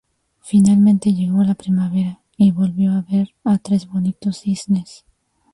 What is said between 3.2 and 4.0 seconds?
a tres